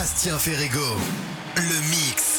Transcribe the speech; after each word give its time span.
Bastien 0.00 0.38
Ferrego, 0.38 0.96
le 1.56 1.90
mix. 1.90 2.29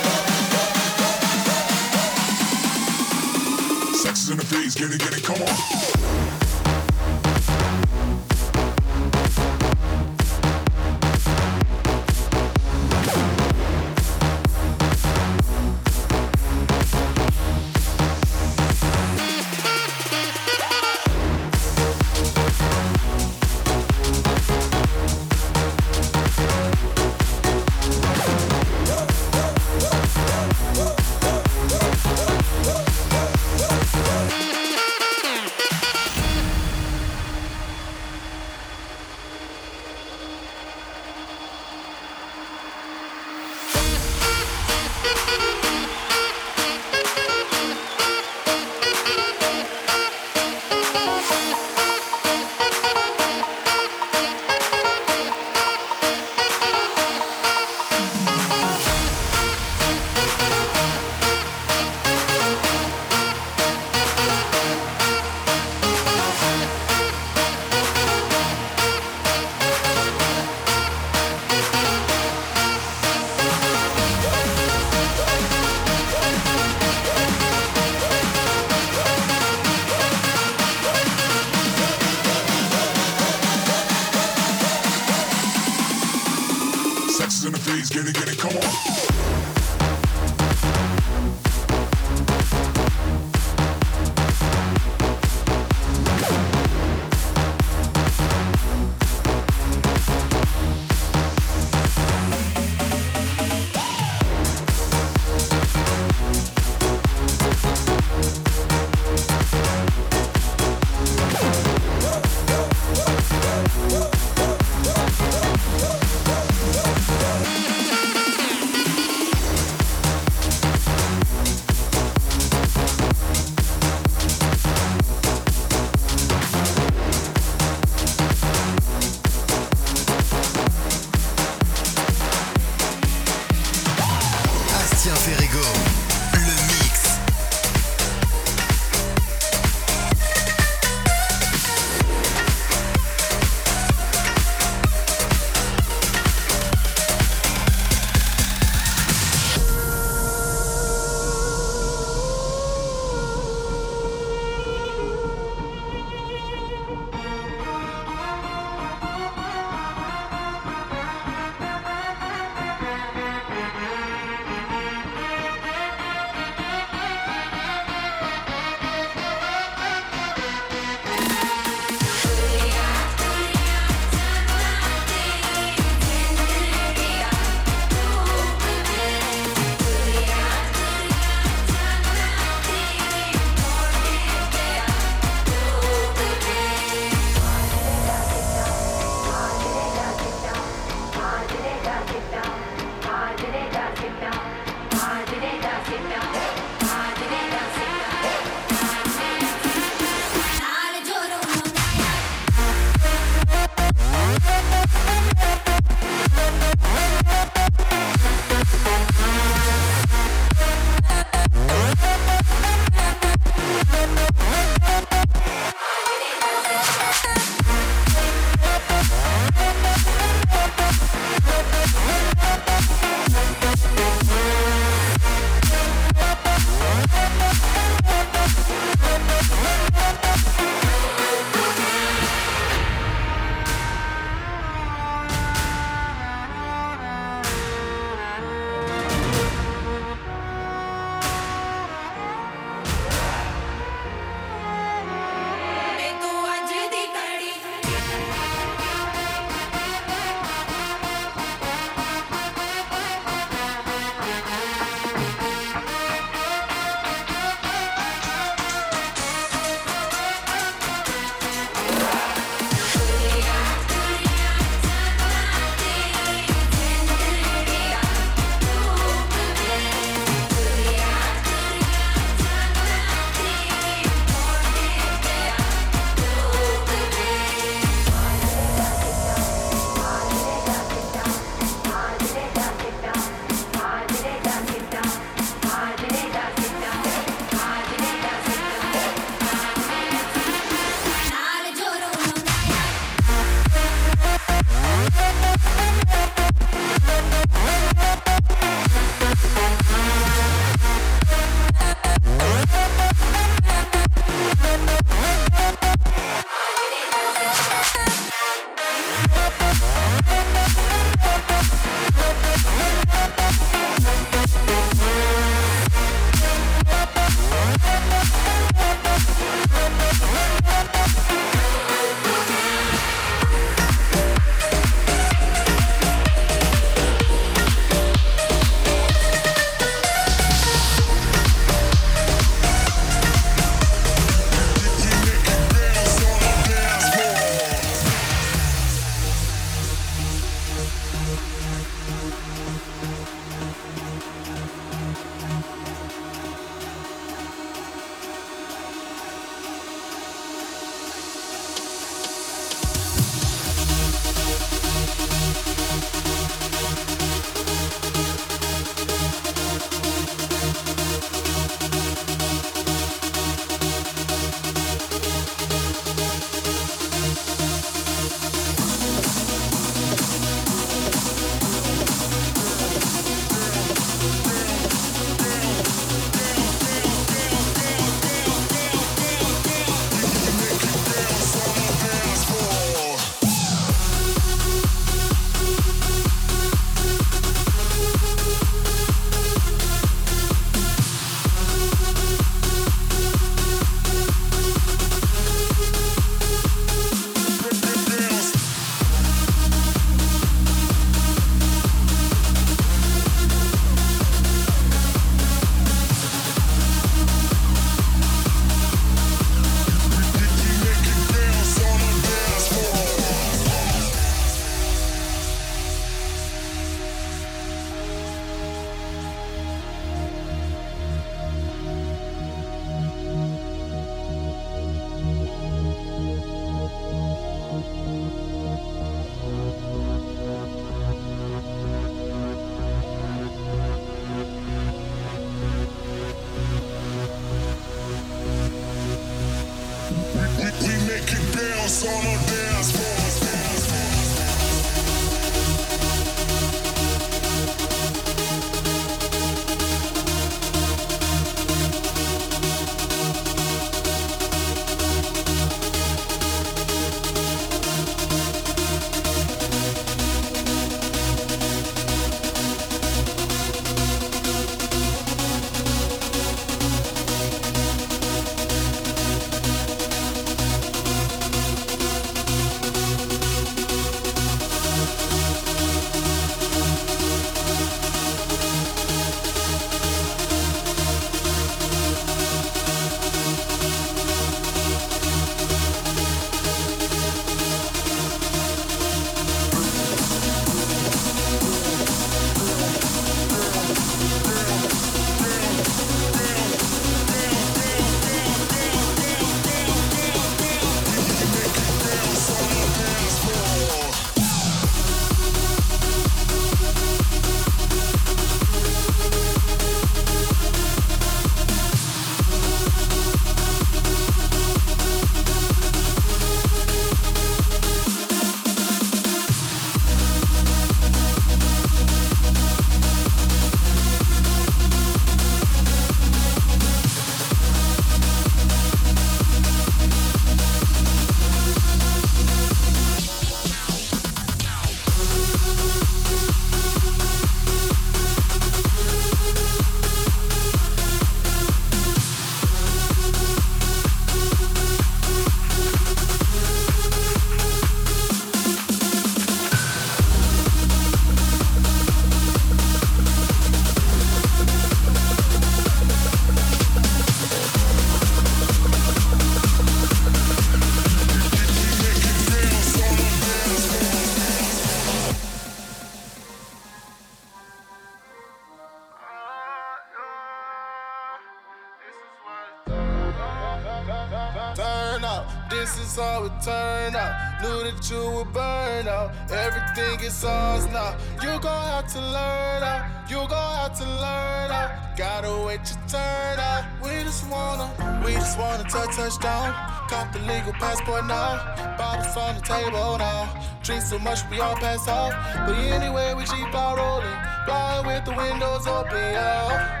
think 580.21 580.31
it's 580.31 580.43
ours 580.43 580.85
now. 580.87 581.17
You 581.41 581.59
gon' 581.59 581.87
have 581.87 582.07
to 582.13 582.19
learn 582.19 582.83
up. 582.83 583.29
You 583.29 583.37
gon' 583.47 583.75
have 583.77 583.97
to 583.97 584.05
learn 584.05 584.71
up. 584.71 585.17
Gotta 585.17 585.65
wait 585.65 585.81
your 585.89 585.99
turn 586.07 586.59
up. 586.59 586.85
We 587.01 587.23
just 587.23 587.49
wanna, 587.49 587.89
we 588.25 588.33
just 588.33 588.57
wanna 588.59 588.83
touch 588.83 589.15
touchdown. 589.15 589.73
Cop 590.09 590.31
the 590.31 590.39
legal 590.39 590.73
passport 590.73 591.25
now. 591.25 591.57
Bottles 591.97 592.37
on 592.37 592.55
the 592.55 592.61
table 592.61 593.17
now. 593.17 593.49
Drink 593.83 594.01
so 594.01 594.19
much 594.19 594.39
we 594.49 594.59
all 594.59 594.75
pass 594.75 595.07
out. 595.07 595.33
But 595.65 595.77
anyway, 595.77 596.33
we 596.35 596.43
keep 596.43 596.73
on 596.75 596.97
rolling. 596.97 597.39
Flying 597.65 598.05
with 598.05 598.25
the 598.25 598.33
windows 598.33 598.87
open, 598.87 599.17
yeah. 599.17 600.00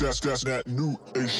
that's 0.00 0.20
that's 0.20 0.44
that 0.44 0.66
new 0.66 0.98
ish. 1.14 1.38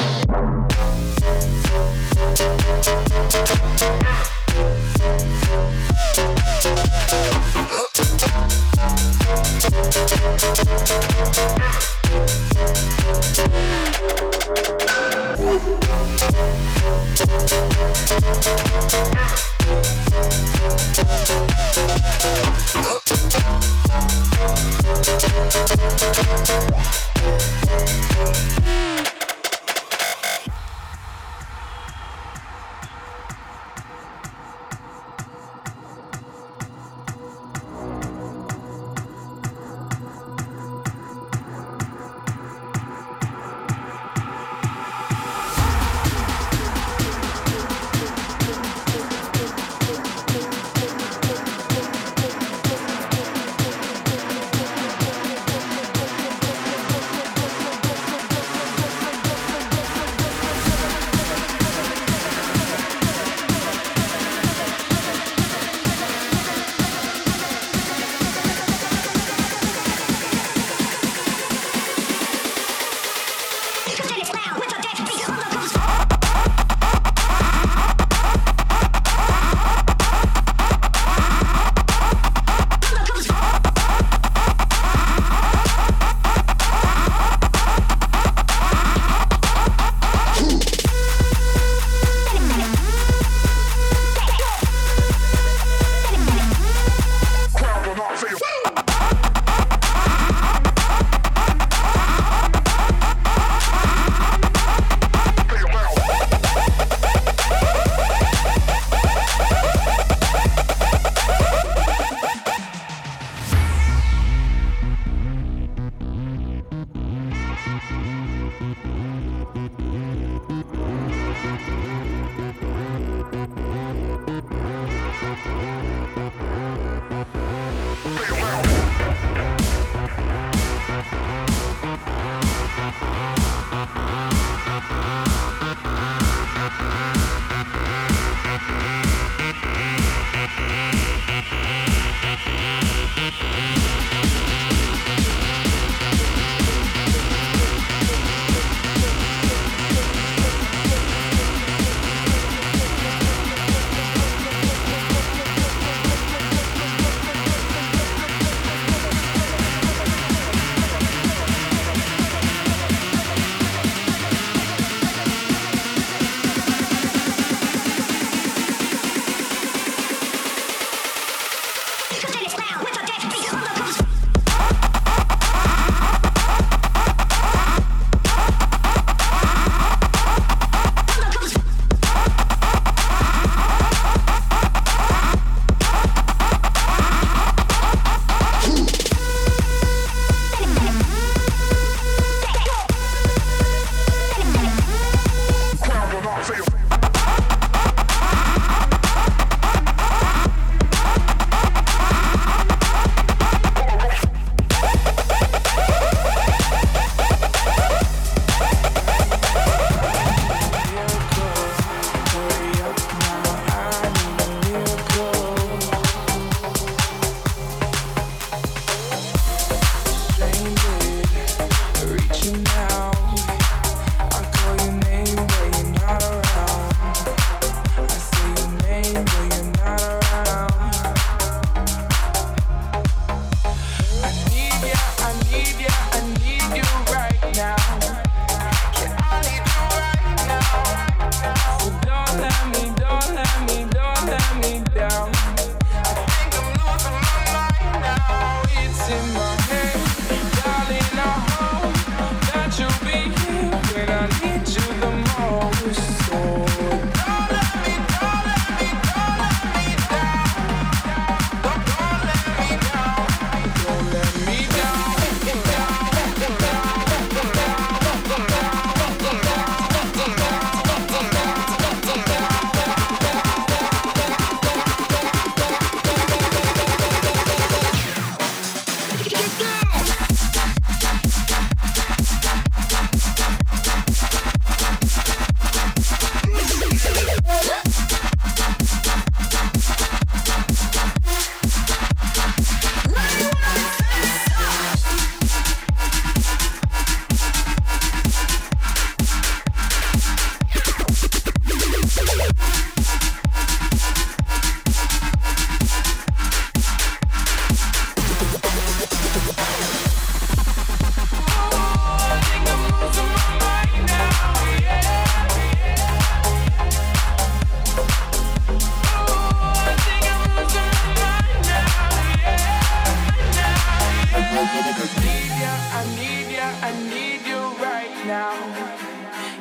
Need 324.73 325.51
I 325.93 326.05
need 326.17 326.59
I 326.59 326.93
need 327.11 327.43
you 327.45 327.63
right 327.83 328.17
now. 328.25 328.55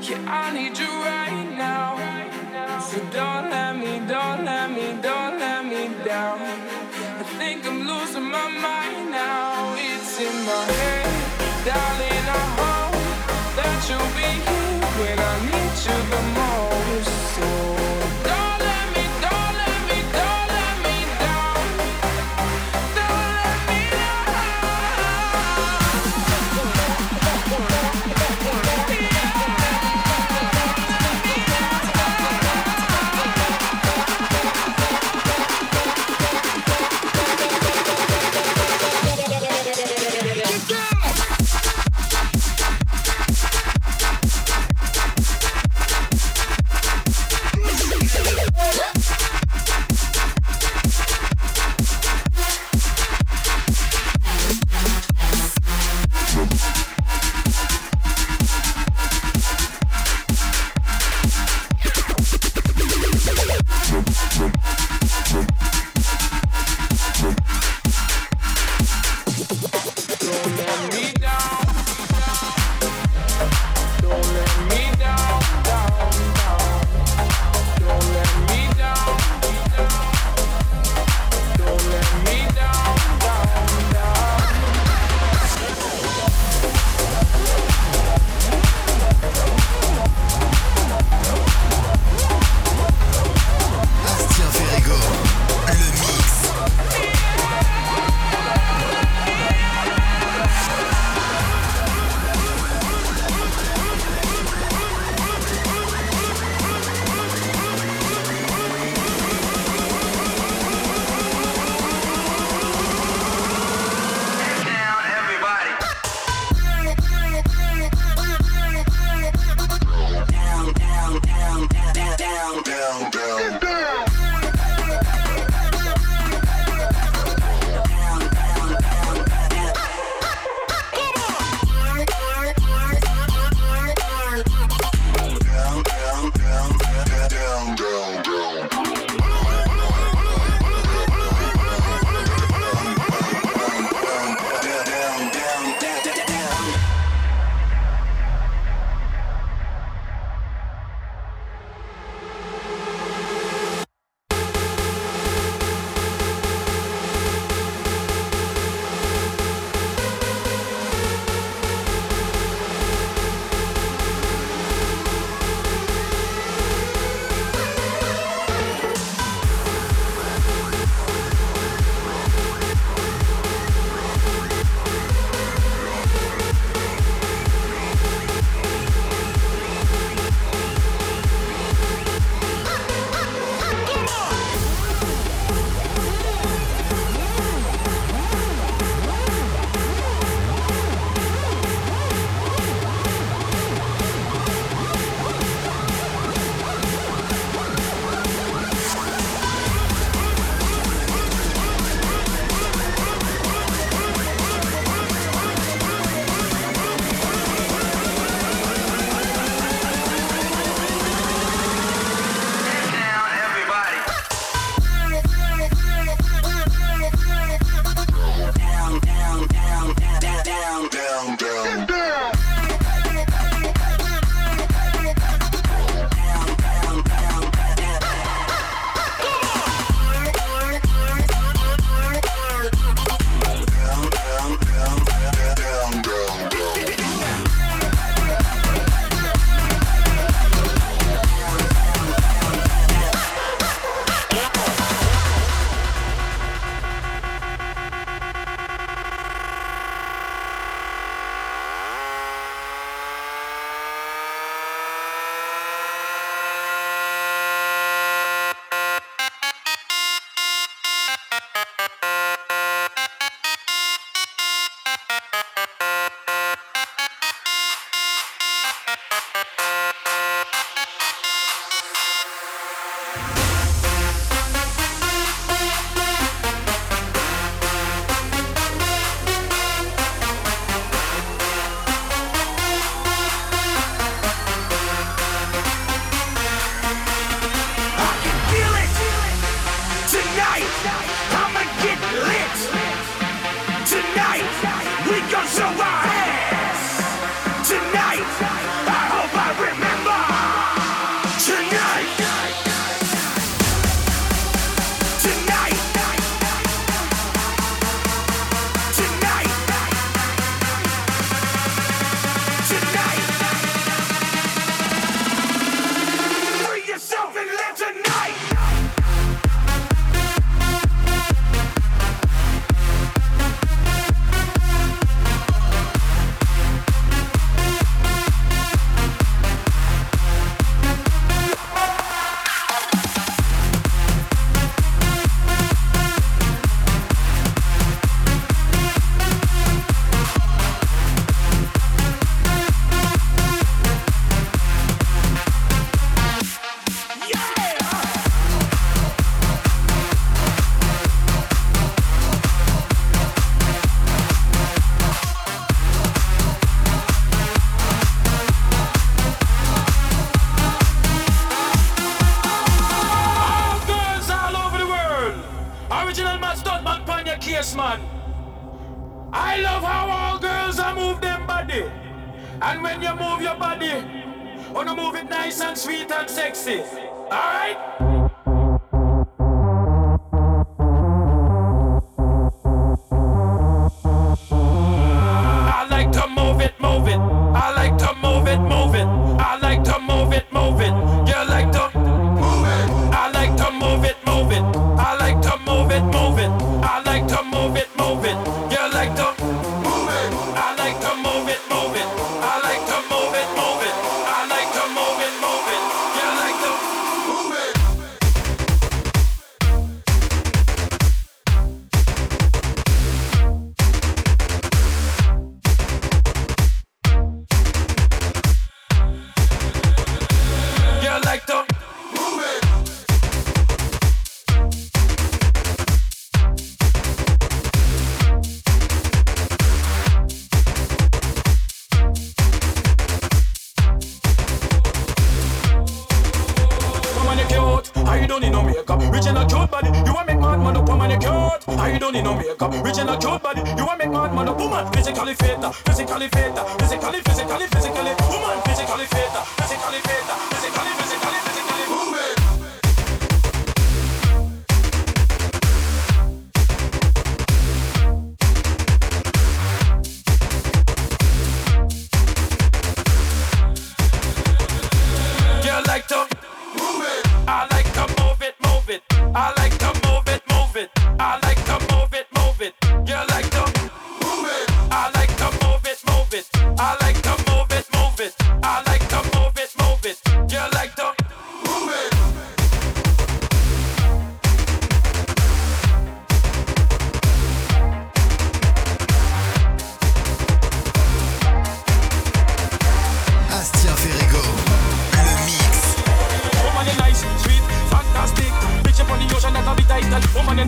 Yeah, 0.01 0.41
I 0.41 0.53
need 0.53 0.77
you 0.77 0.85
right 0.87 1.49
now. 1.57 2.79
So 2.79 2.99
don't 3.11 3.49
let 3.49 3.75
me, 3.75 3.99
don't 4.07 4.45
let 4.45 4.69
me, 4.69 4.87
don't 5.01 5.39
let 5.39 5.65
me 5.65 5.89
down. 6.05 6.39
I 7.21 7.23
think 7.39 7.65
I'm 7.65 7.87
losing 7.87 8.29
my 8.29 8.49
mind 8.49 9.11
now. 9.11 9.75
It's 9.77 10.19
in 10.19 10.35
my 10.45 10.63
head, 10.73 11.65
darling. 11.65 12.08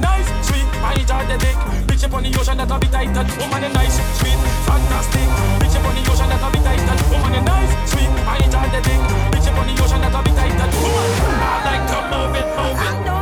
nice, 0.02 0.28
sweet, 0.48 0.68
I 0.82 0.98
jar 1.06 1.24
the 1.26 1.38
dick. 1.38 1.58
Bitch 1.88 2.04
up 2.04 2.14
on 2.14 2.24
the 2.24 2.34
ocean 2.40 2.58
that 2.58 2.72
I 2.72 2.78
be 2.78 2.88
tight 2.88 3.14
that 3.14 3.30
woman 3.38 3.64
is 3.64 3.74
nice, 3.74 3.98
sweet, 4.20 4.40
fantastic. 4.66 5.28
Bitch 5.62 5.76
up 5.78 5.86
on 5.86 5.94
the 5.96 6.04
ocean 6.10 6.30
that 6.30 6.42
I 6.42 6.50
be 6.52 6.60
tight 6.60 6.84
that 6.90 7.02
woman 7.14 7.34
is 7.38 7.46
nice, 7.46 7.74
sweet, 7.92 8.12
I 8.26 8.42
jar 8.50 8.68
the 8.74 8.82
dick. 8.82 9.02
Bitch 9.32 9.48
up 9.48 9.58
on 9.62 9.66
the 9.70 9.74
ocean 9.82 10.02
that 10.02 10.16
I 10.16 10.22
be 10.26 10.32
tight 10.34 10.52
woman. 10.82 11.10
I 11.40 11.58
like 11.70 11.86
to 11.88 12.00
move 12.12 12.36
it, 12.36 12.48
move 12.58 13.08
it. 13.16 13.21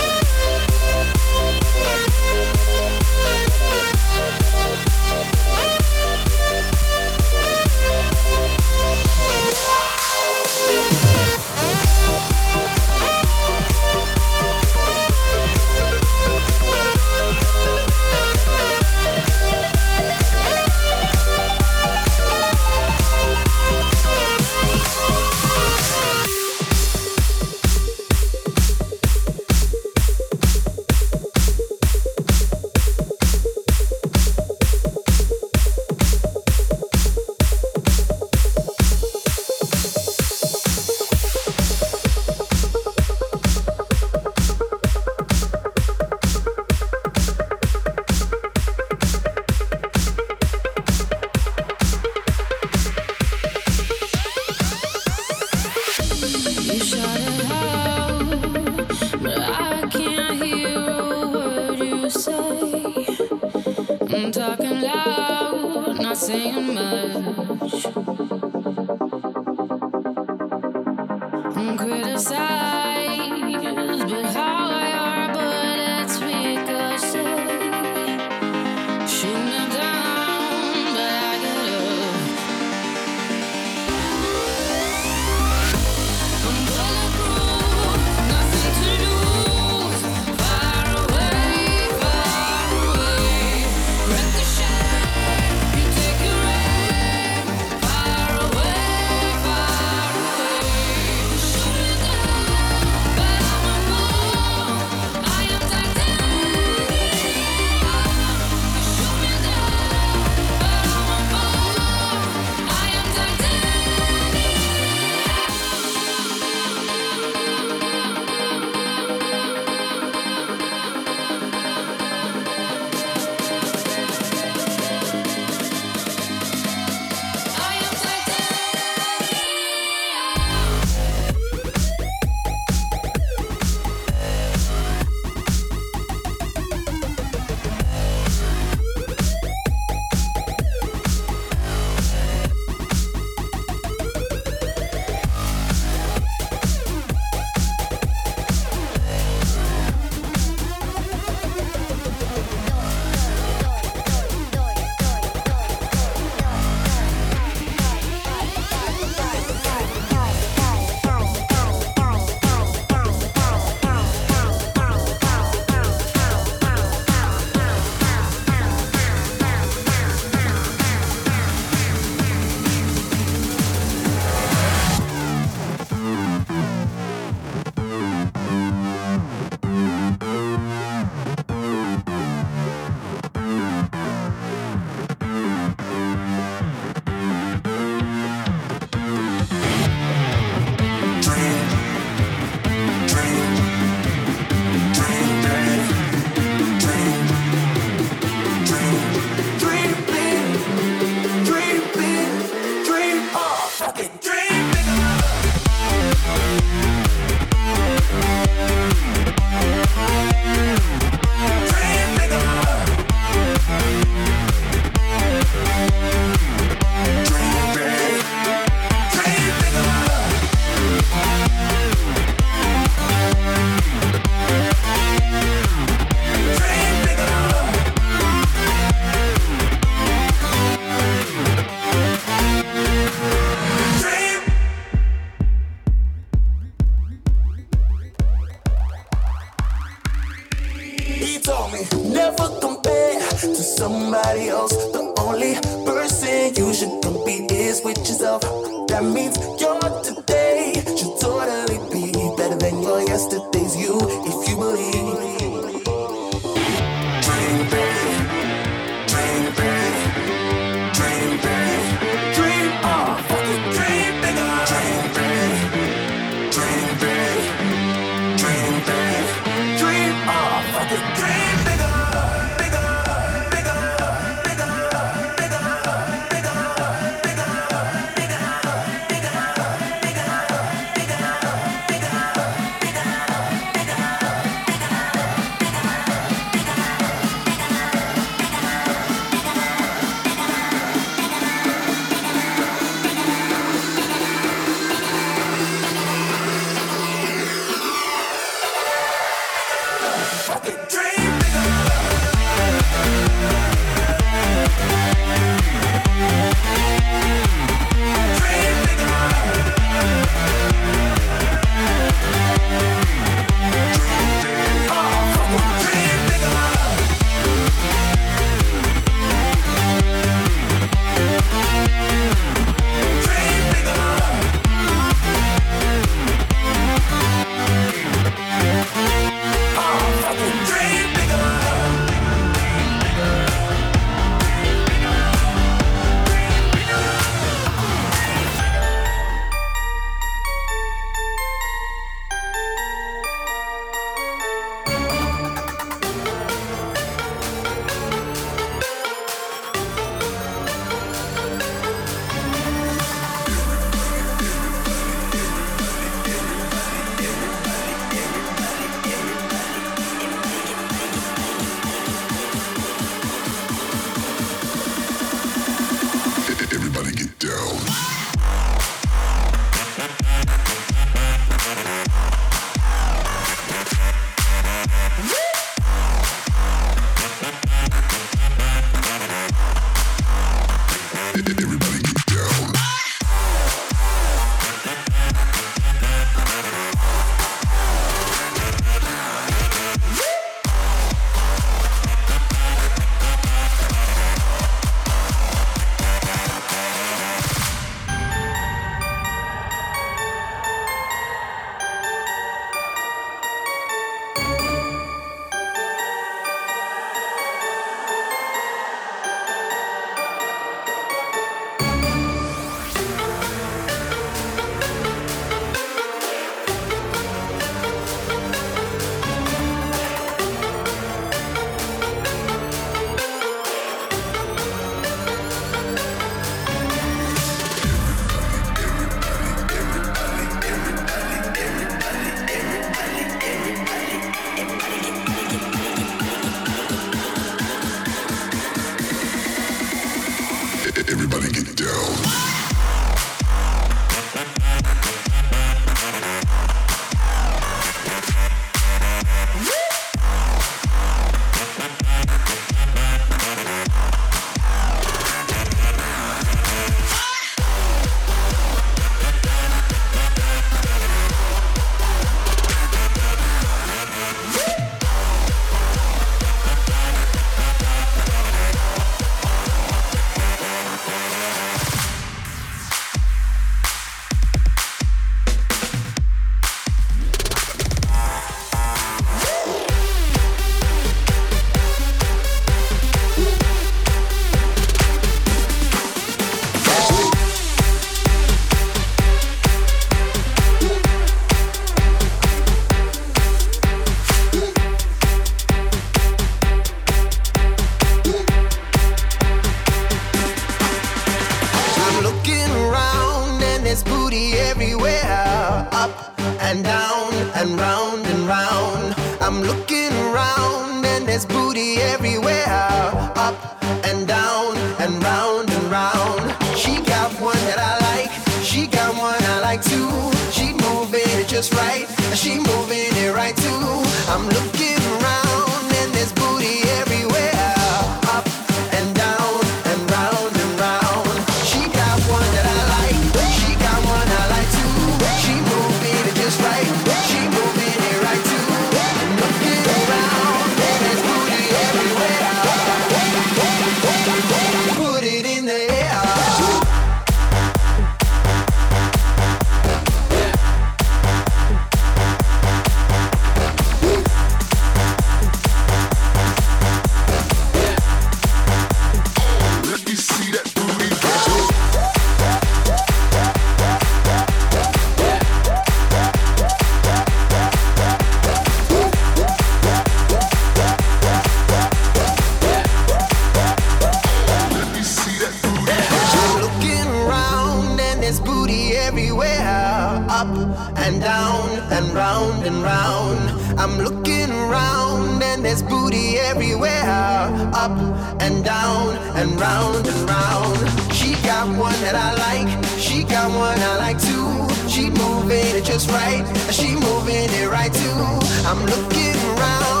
She 593.01 593.23
got 593.23 593.49
one, 593.49 593.79
I 593.79 593.97
like 593.97 594.19
too. 594.21 594.87
She 594.87 595.09
moving 595.09 595.75
it 595.75 595.83
just 595.83 596.07
right, 596.11 596.45
she 596.71 596.93
moving 596.93 597.49
it 597.49 597.67
right 597.67 597.91
too. 597.91 598.23
I'm 598.69 598.85
looking 598.85 599.57
around. 599.57 600.00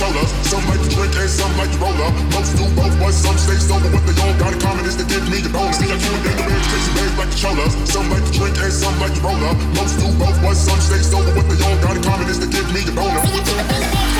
shoulders. 0.00 0.32
Some 0.48 0.64
like 0.72 0.80
to 0.80 0.88
drink 0.88 1.12
and 1.12 1.28
some 1.28 1.52
like 1.60 1.68
to 1.68 1.78
roll 1.78 2.00
up. 2.00 2.14
Most 2.32 2.56
do 2.56 2.64
both, 2.72 2.96
but 2.96 3.12
some 3.12 3.36
stay 3.36 3.60
sober. 3.60 3.92
What 3.92 4.02
they 4.08 4.16
all 4.24 4.32
got 4.40 4.56
in 4.56 4.60
common 4.60 4.84
is 4.88 4.96
they 4.96 5.04
give 5.04 5.28
me 5.28 5.44
the 5.44 5.52
bonus. 5.52 5.76
Me, 5.76 5.92
I 5.92 6.00
keep 6.00 6.16
it 6.16 6.24
in 6.24 6.36
the 6.40 6.44
range, 6.48 6.66
chasing 6.72 6.94
bags 6.96 7.16
like 7.20 7.30
the 7.30 7.36
shoulders. 7.36 7.72
Some 7.84 8.08
like 8.08 8.24
to 8.24 8.32
drink 8.32 8.56
and 8.56 8.72
some 8.72 8.96
like 8.96 9.12
to 9.12 9.20
roll 9.20 9.40
up. 9.44 9.56
Most 9.76 10.00
do 10.00 10.08
both, 10.16 10.40
but 10.40 10.56
some 10.56 10.80
stay 10.80 11.04
sober. 11.04 11.36
What 11.36 11.44
they 11.52 11.60
all 11.60 11.76
got 11.84 11.96
in 12.00 12.02
common 12.02 12.26
is 12.32 12.40
they 12.40 12.48
give 12.48 12.72
me 12.72 12.80
the 12.80 12.96
bonus. 12.96 14.19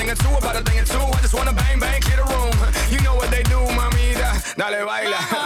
thing 0.00 0.10
or 0.10 0.14
two 0.14 0.34
about 0.34 0.56
a 0.56 0.62
thing 0.62 0.80
or 0.80 0.84
two. 0.84 0.98
I 0.98 1.20
just 1.20 1.34
wanna 1.34 1.52
bang, 1.52 1.78
bang, 1.78 2.00
clear 2.00 2.16
the 2.16 2.24
room. 2.32 2.56
You 2.90 3.00
know 3.04 3.14
what 3.16 3.30
they 3.30 3.42
do, 3.42 3.58
mamita. 3.78 4.56
Dale, 4.56 4.86
baila. 4.86 5.16
Ah. 5.20 5.39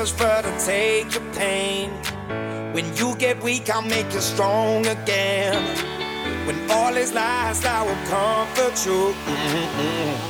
prosper 0.00 0.40
to 0.40 0.64
take 0.64 1.12
your 1.12 1.32
pain. 1.34 1.90
When 2.72 2.86
you 2.96 3.14
get 3.16 3.42
weak, 3.42 3.68
I'll 3.68 3.82
make 3.82 4.10
you 4.14 4.20
strong 4.20 4.86
again. 4.86 5.62
When 6.46 6.70
all 6.70 6.96
is 6.96 7.12
lost, 7.12 7.66
I 7.66 7.82
will 7.82 8.02
comfort 8.08 8.86
you. 8.86 9.14
Mm-hmm. 9.26 10.29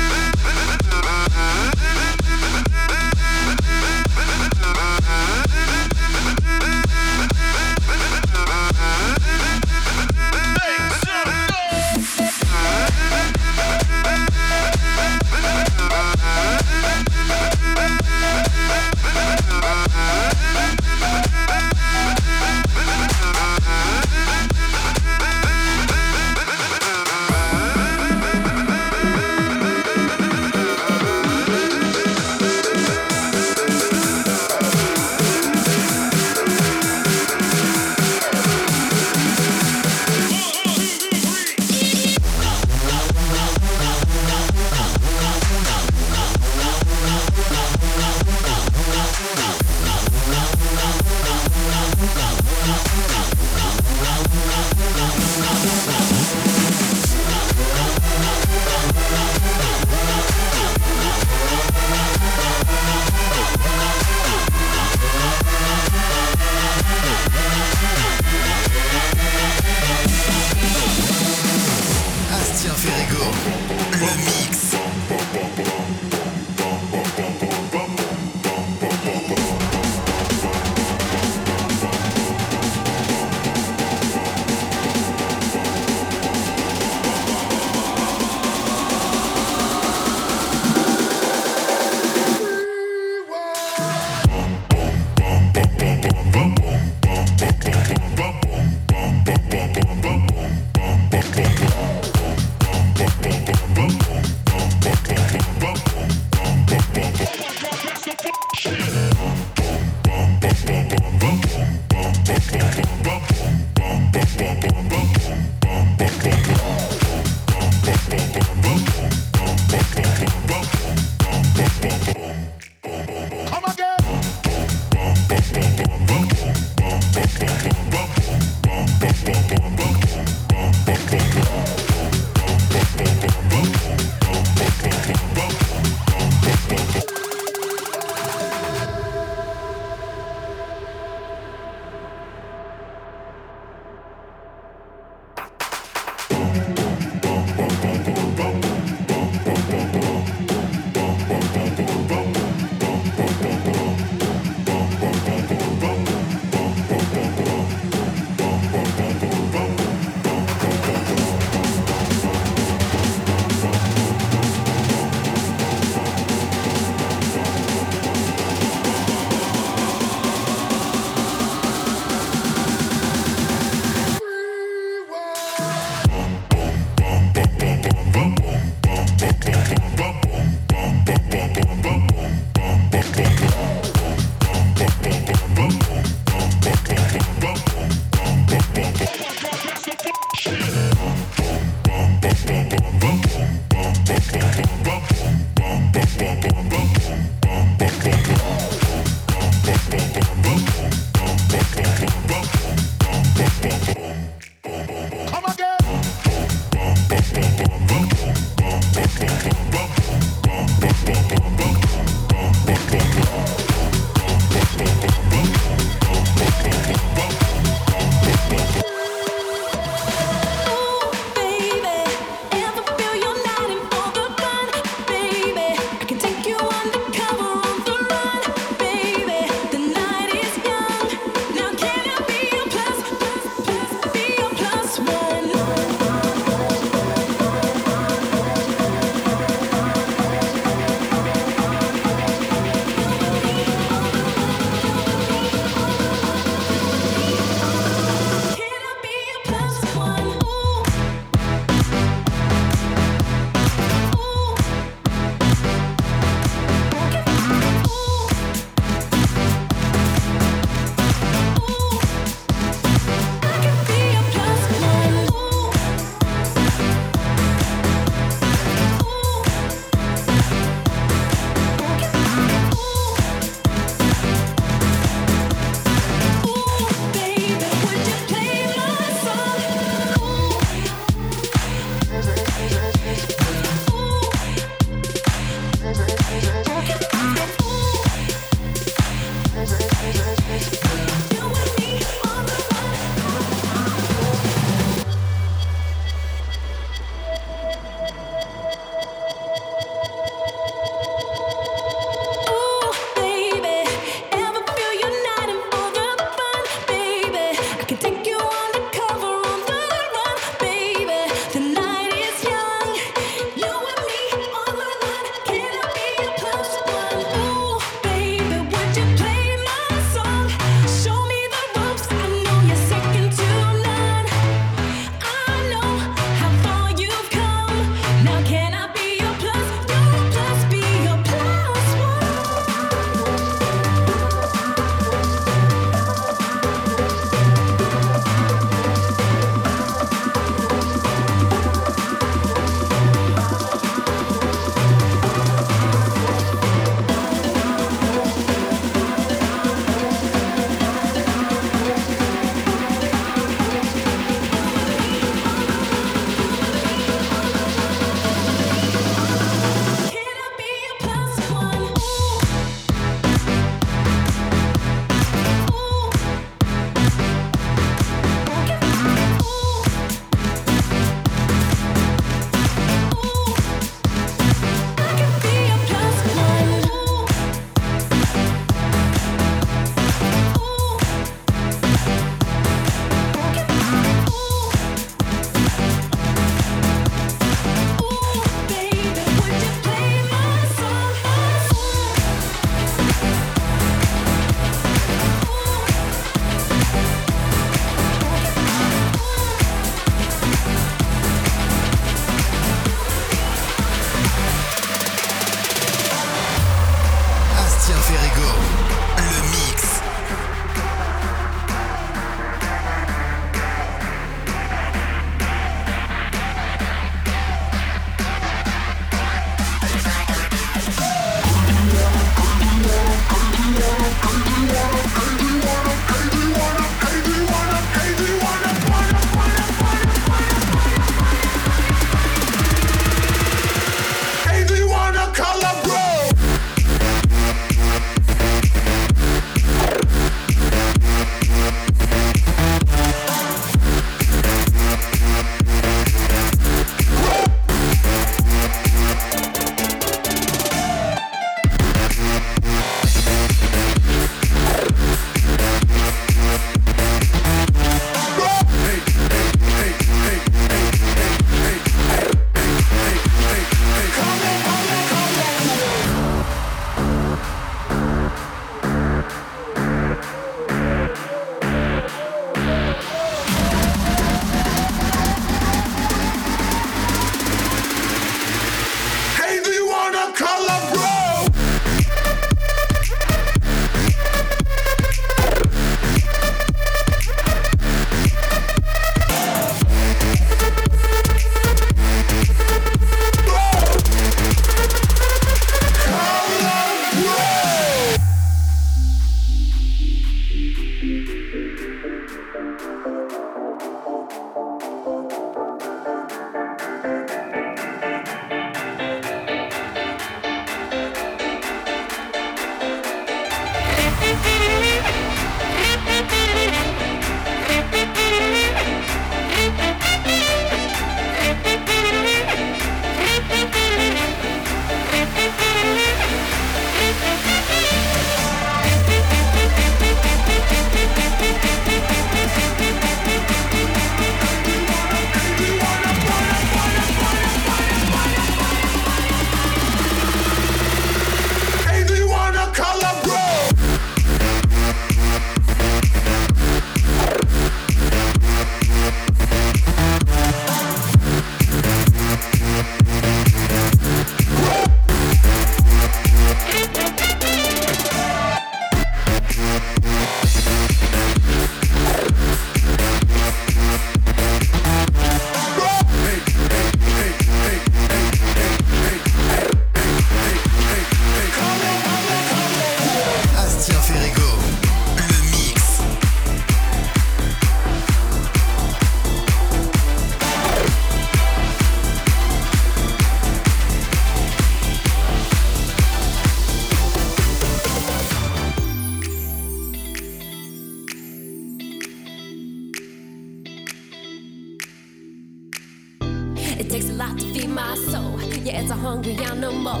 It 596.78 596.90
takes 596.90 597.08
a 597.08 597.12
lot 597.12 597.38
to 597.38 597.46
feed 597.52 597.68
my 597.68 597.94
soul. 597.94 598.40
Yeah, 598.64 598.80
it's 598.80 598.90
a 598.90 598.94
hungry 598.94 599.36
animal. 599.36 600.00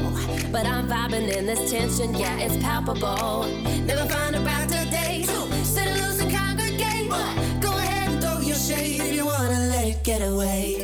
But 0.50 0.66
I'm 0.66 0.88
vibing 0.88 1.28
in 1.36 1.46
this 1.46 1.70
tension, 1.70 2.14
yeah, 2.14 2.36
it's 2.38 2.56
palpable. 2.56 3.46
Never 3.86 4.06
find 4.08 4.34
a 4.34 4.40
brighter 4.40 4.84
day. 4.90 5.22
Set 5.62 5.86
it 5.86 6.02
loose 6.02 6.20
and 6.20 6.32
congregate. 6.32 7.08
Go 7.60 7.70
ahead 7.70 8.10
and 8.10 8.22
throw 8.22 8.40
your 8.40 8.56
shade 8.56 9.00
if 9.00 9.14
you 9.14 9.24
wanna 9.26 9.68
let 9.70 9.86
it 9.86 10.02
get 10.02 10.20
away. 10.20 10.83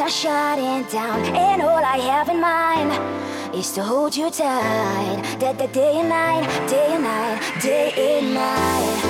Lights 0.00 0.24
are 0.24 0.56
shutting 0.56 0.82
down. 0.90 1.24
And 1.36 1.62
all 1.62 1.84
I 1.84 1.98
have 1.98 2.28
in 2.28 2.40
mind 2.40 3.54
is 3.54 3.72
to 3.72 3.82
hold 3.82 4.16
you 4.16 4.30
tight. 4.30 5.22
That 5.40 5.58
the 5.58 5.68
day 5.68 6.00
and 6.00 6.08
night, 6.08 6.68
day 6.68 6.94
and 6.94 7.04
night, 7.04 7.62
day 7.62 8.18
and 8.18 8.34
night. 8.34 9.09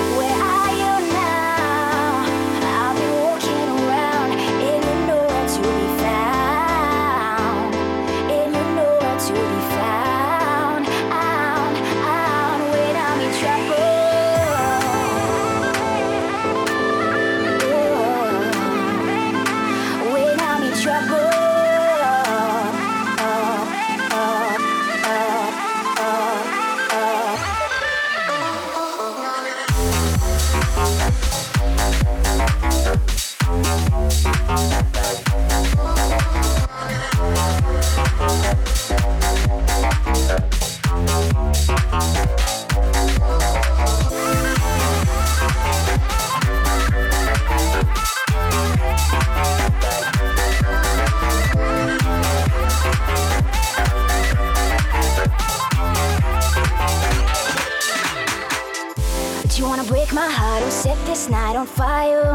This 61.21 61.29
night 61.29 61.55
on 61.55 61.67
fire? 61.67 62.33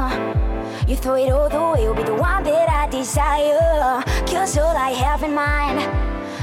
You 0.86 0.94
throw 0.96 1.16
it 1.16 1.30
all 1.32 1.48
the 1.48 1.60
way, 1.60 1.82
you'll 1.82 1.94
be 1.94 2.04
the 2.04 2.14
one 2.14 2.44
that 2.44 2.68
I 2.68 2.88
desire. 2.88 4.02
Cause 4.26 4.56
all 4.58 4.76
I 4.76 4.90
have 4.90 5.22
in 5.24 5.34
mind 5.34 5.78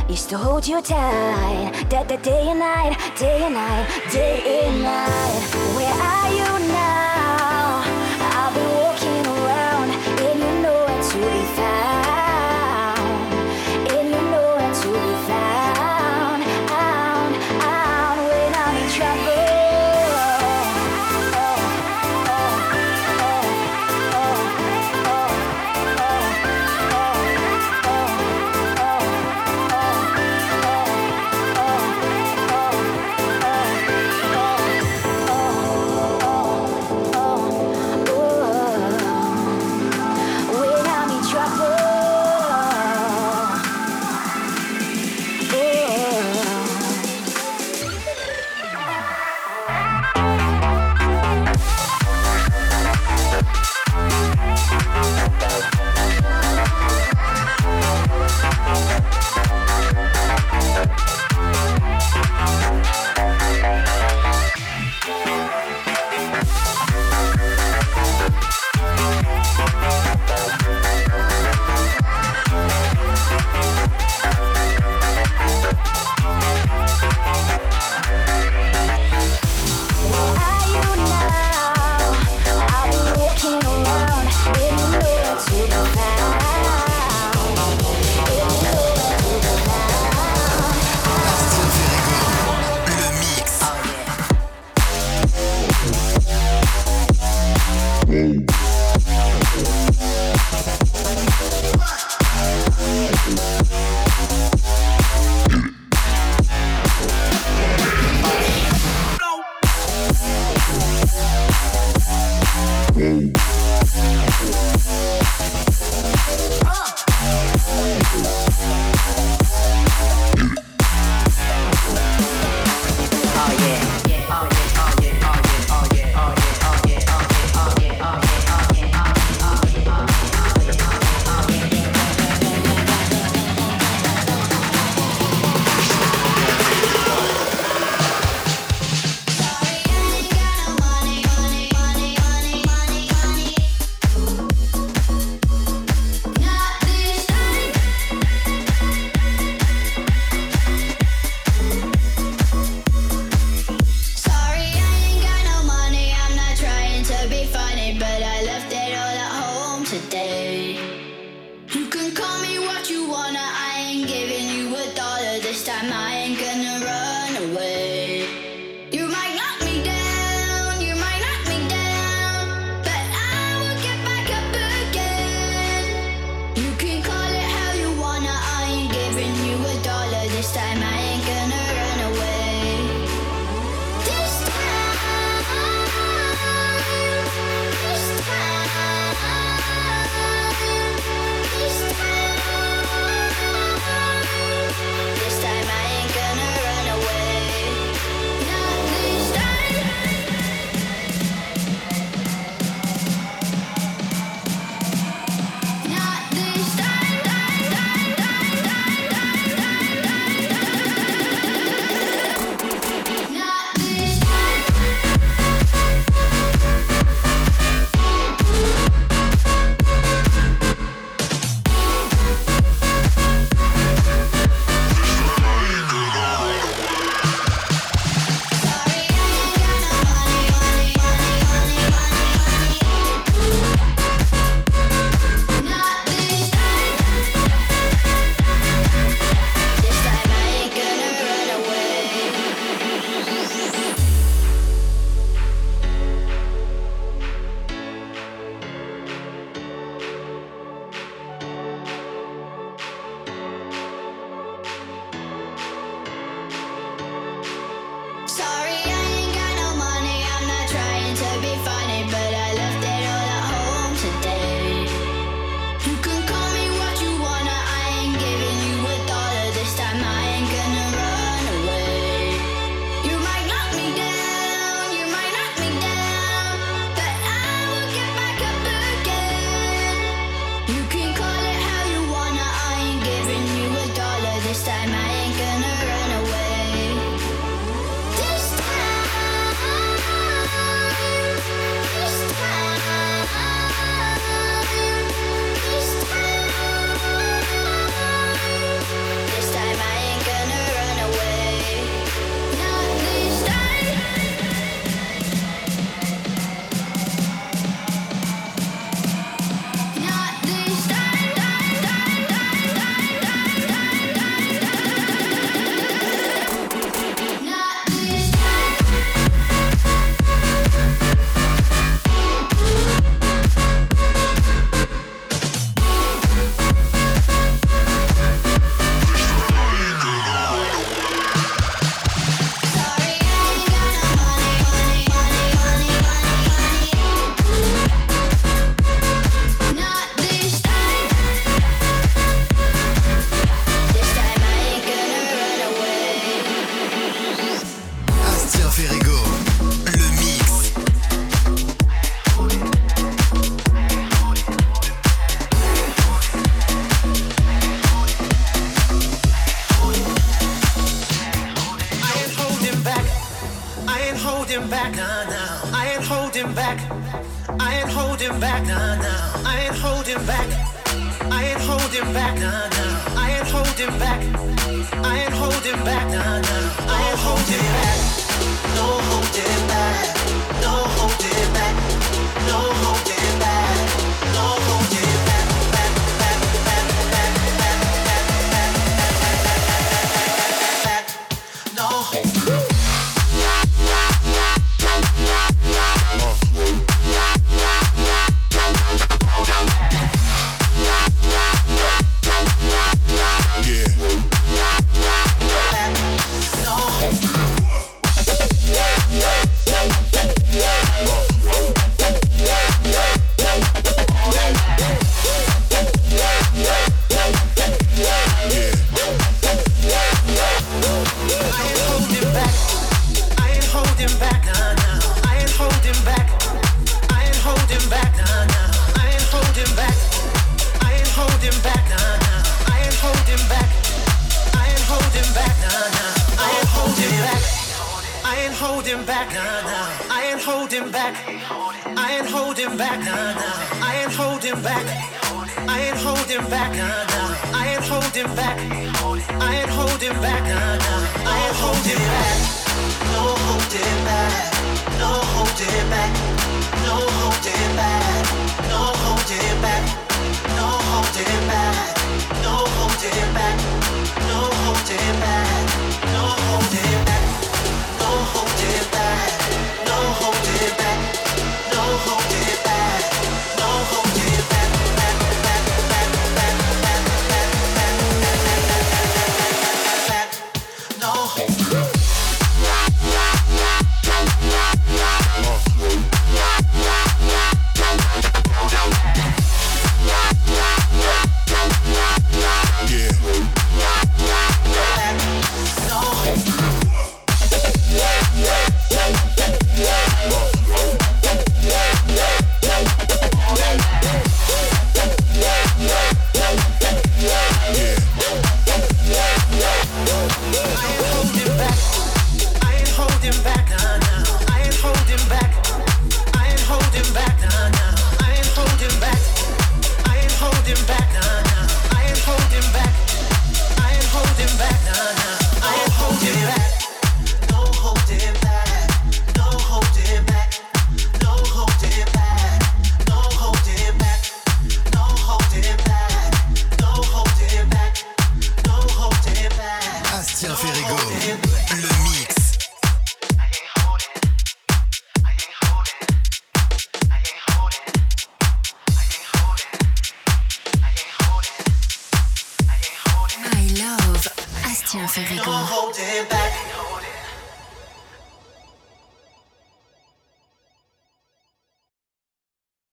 is 0.09 0.25
to 0.27 0.37
hold 0.37 0.67
you 0.67 0.81
tight. 0.81 1.85
That 1.89 2.09
the 2.09 2.17
day 2.17 2.49
and 2.49 2.59
night, 2.59 2.97
day 3.17 3.43
and 3.43 3.53
night, 3.53 3.87
day 4.11 4.65
and 4.65 4.83
night. 4.83 5.39
Where 5.75 5.97
are 6.15 6.31
you 6.39 6.51
now? 6.67 7.83
I've 8.39 8.53
been 8.55 8.71
walking 8.83 9.25
around, 9.35 9.89
and 10.25 10.39
you 10.39 10.61
know 10.63 10.85
where 10.85 11.03
to 11.03 11.17
be 11.17 11.55
found. 11.55 11.82